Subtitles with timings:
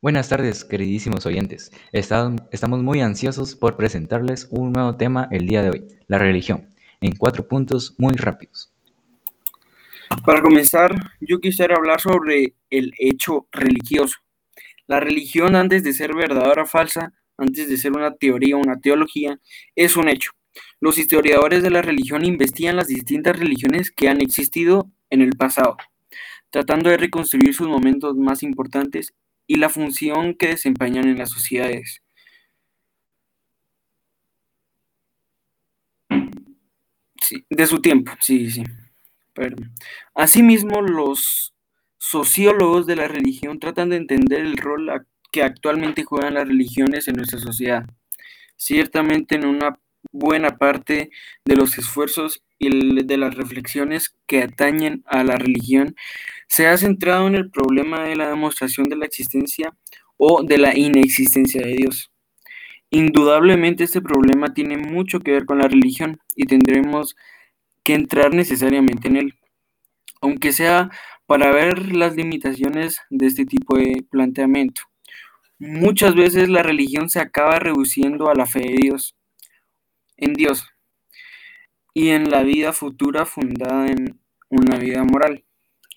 [0.00, 1.72] Buenas tardes, queridísimos oyentes.
[1.90, 6.68] Estamos muy ansiosos por presentarles un nuevo tema el día de hoy, la religión,
[7.00, 8.72] en cuatro puntos muy rápidos.
[10.24, 14.18] Para comenzar, yo quisiera hablar sobre el hecho religioso.
[14.86, 18.78] La religión, antes de ser verdadera o falsa, antes de ser una teoría o una
[18.78, 19.40] teología,
[19.74, 20.30] es un hecho.
[20.78, 25.76] Los historiadores de la religión investigan las distintas religiones que han existido en el pasado,
[26.50, 29.12] tratando de reconstruir sus momentos más importantes
[29.48, 32.02] y la función que desempeñan en las sociedades.
[37.50, 38.64] de su tiempo, sí, sí.
[40.14, 41.54] Asimismo, los
[41.98, 47.16] sociólogos de la religión tratan de entender el rol que actualmente juegan las religiones en
[47.16, 47.84] nuestra sociedad.
[48.56, 49.78] Ciertamente en una
[50.10, 51.10] buena parte
[51.44, 55.94] de los esfuerzos y de las reflexiones que atañen a la religión
[56.48, 59.74] se ha centrado en el problema de la demostración de la existencia
[60.16, 62.10] o de la inexistencia de Dios.
[62.90, 67.16] Indudablemente este problema tiene mucho que ver con la religión y tendremos
[67.84, 69.34] que entrar necesariamente en él,
[70.20, 70.90] aunque sea
[71.26, 74.82] para ver las limitaciones de este tipo de planteamiento.
[75.58, 79.16] Muchas veces la religión se acaba reduciendo a la fe de Dios,
[80.16, 80.66] en Dios
[81.98, 85.44] y en la vida futura fundada en una vida moral.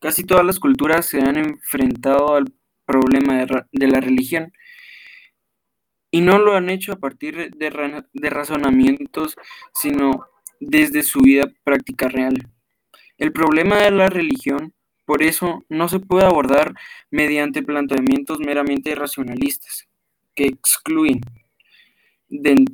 [0.00, 2.50] Casi todas las culturas se han enfrentado al
[2.86, 4.54] problema de, la religión
[6.10, 9.36] y no lo han hecho a partir de, de razonamientos,
[9.74, 10.24] sino
[10.60, 12.48] desde su vida práctica real.
[13.18, 14.72] El problema de la religión,
[15.04, 16.72] por eso, no se puede abordar
[17.10, 19.90] mediante planteamientos meramente racionalistas,
[20.34, 21.20] que excluyen
[22.30, 22.64] de,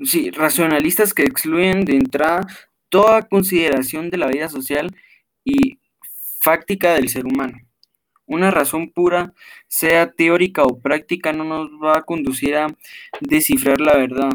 [0.00, 2.46] sí, racionalistas que excluyen de entrada
[2.88, 4.94] toda consideración de la vida social
[5.44, 5.78] y
[6.40, 7.58] fáctica del ser humano.
[8.26, 9.32] Una razón pura,
[9.68, 12.68] sea teórica o práctica, no nos va a conducir a
[13.20, 14.30] descifrar la verdad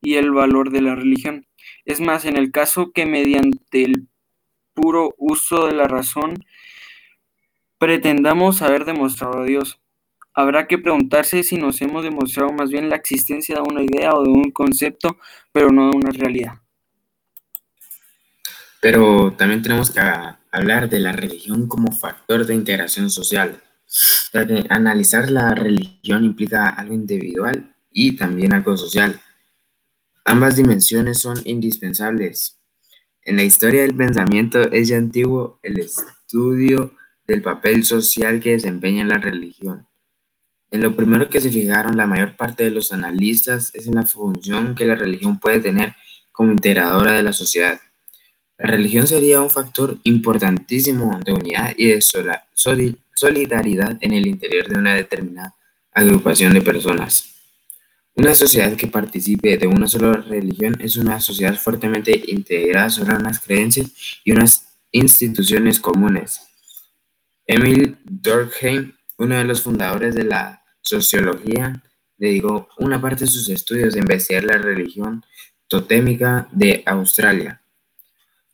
[0.00, 1.46] y el valor de la religión.
[1.84, 4.08] Es más, en el caso que mediante el
[4.74, 6.44] puro uso de la razón
[7.78, 9.79] pretendamos haber demostrado a Dios,
[10.34, 14.22] Habrá que preguntarse si nos hemos demostrado más bien la existencia de una idea o
[14.22, 15.18] de un concepto,
[15.52, 16.54] pero no de una realidad.
[18.80, 20.00] Pero también tenemos que
[20.50, 23.60] hablar de la religión como factor de integración social.
[24.68, 29.20] analizar la religión implica algo individual y también algo social.
[30.24, 32.56] Ambas dimensiones son indispensables.
[33.22, 36.94] En la historia del pensamiento es ya antiguo el estudio
[37.26, 39.89] del papel social que desempeña la religión.
[40.70, 44.06] En lo primero que se fijaron la mayor parte de los analistas es en la
[44.06, 45.94] función que la religión puede tener
[46.30, 47.80] como integradora de la sociedad.
[48.56, 54.78] La religión sería un factor importantísimo de unidad y de solidaridad en el interior de
[54.78, 55.56] una determinada
[55.92, 57.30] agrupación de personas.
[58.14, 63.40] Una sociedad que participe de una sola religión es una sociedad fuertemente integrada sobre unas
[63.40, 63.90] creencias
[64.24, 66.40] y unas instituciones comunes.
[67.46, 70.59] Emil Durkheim, uno de los fundadores de la
[70.98, 71.82] sociología
[72.16, 75.24] dedicó una parte de sus estudios a investigar la religión
[75.68, 77.62] totémica de Australia.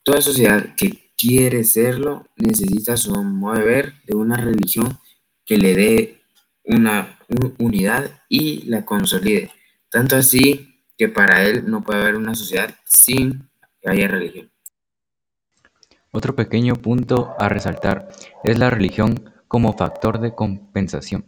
[0.02, 4.98] Toda sociedad que quiere serlo necesita su modo de ver de una religión
[5.44, 6.20] que le dé
[6.64, 7.18] una
[7.58, 9.50] unidad y la consolide.
[9.90, 13.48] Tanto así que para él no puede haber una sociedad sin
[13.80, 14.50] que haya religión.
[16.12, 18.08] Otro pequeño punto a resaltar
[18.44, 21.24] es la religión como factor de compensación.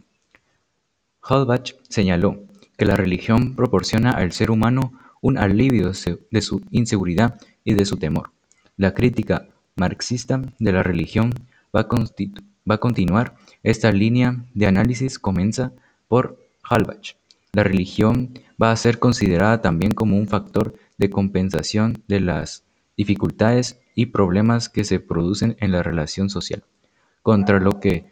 [1.29, 2.43] Halbach señaló
[2.75, 5.91] que la religión proporciona al ser humano un alivio
[6.31, 8.31] de su inseguridad y de su temor.
[8.77, 11.33] La crítica marxista de la religión
[11.75, 13.35] va a, continuar.
[13.61, 15.71] Esta línea de análisis comienza
[16.07, 17.15] por Halbach.
[17.53, 22.63] La religión va a ser considerada también como un factor de compensación de las
[22.97, 26.63] dificultades y problemas que se producen en la relación social,
[27.21, 28.05] contra lo que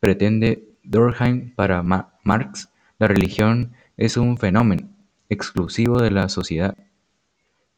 [0.00, 2.68] pretende Durkheim para Marx,
[2.98, 4.88] la religión es un fenómeno
[5.28, 6.76] exclusivo de la sociedad,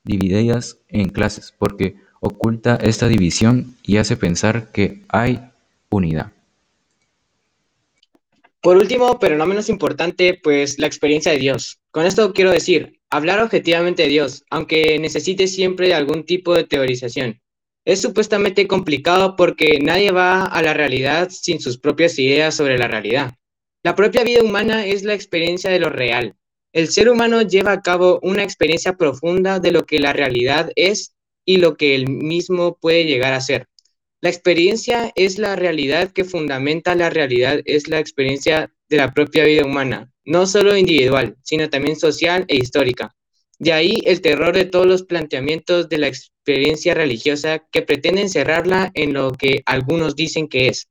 [0.03, 5.51] divididas en clases, porque oculta esta división y hace pensar que hay
[5.91, 6.33] unidad.
[8.61, 11.81] Por último, pero no menos importante, pues la experiencia de Dios.
[11.91, 17.41] Con esto quiero decir, hablar objetivamente de Dios, aunque necesite siempre algún tipo de teorización.
[17.85, 22.89] Es supuestamente complicado porque nadie va a la realidad sin sus propias ideas sobre la
[22.89, 23.35] realidad.
[23.83, 26.35] La propia vida humana es la experiencia de lo real.
[26.73, 31.15] El ser humano lleva a cabo una experiencia profunda de lo que la realidad es
[31.45, 33.67] y lo que él mismo puede llegar a ser.
[34.23, 39.45] La experiencia es la realidad que fundamenta la realidad, es la experiencia de la propia
[39.45, 43.15] vida humana, no solo individual, sino también social e histórica.
[43.59, 46.09] De ahí el terror de todos los planteamientos de la
[46.45, 50.89] experiencia religiosa que pretenden cerrarla en lo que algunos dicen que es.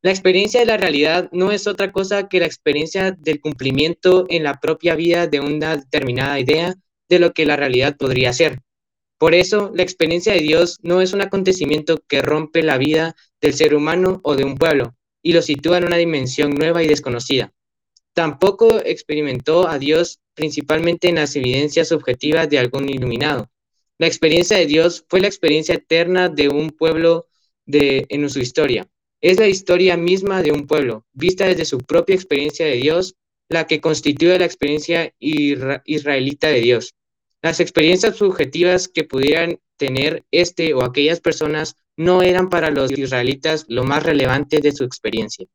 [0.00, 4.44] La experiencia de la realidad no es otra cosa que la experiencia del cumplimiento en
[4.44, 6.74] la propia vida de una determinada idea
[7.10, 8.60] de lo que la realidad podría ser.
[9.18, 13.52] Por eso, la experiencia de Dios no es un acontecimiento que rompe la vida del
[13.52, 17.52] ser humano o de un pueblo y lo sitúa en una dimensión nueva y desconocida.
[18.14, 23.50] Tampoco experimentó a Dios principalmente en las evidencias subjetivas de algún iluminado.
[23.98, 27.28] La experiencia de Dios fue la experiencia eterna de un pueblo
[27.64, 28.88] de, en su historia.
[29.20, 33.14] Es la historia misma de un pueblo, vista desde su propia experiencia de Dios,
[33.48, 36.94] la que constituye la experiencia israelita de Dios.
[37.42, 43.66] Las experiencias subjetivas que pudieran tener este o aquellas personas no eran para los israelitas
[43.68, 45.46] lo más relevante de su experiencia.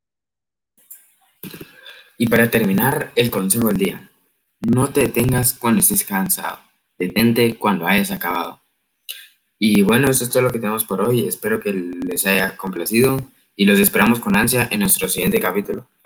[2.18, 4.12] Y para terminar, el consejo del día.
[4.60, 6.69] No te detengas cuando estés cansado.
[7.00, 8.62] Detente cuando hayas acabado.
[9.58, 11.28] Y bueno, eso es todo lo que tenemos por hoy.
[11.28, 13.20] Espero que les haya complacido
[13.56, 15.90] y los esperamos con ansia en nuestro siguiente capítulo.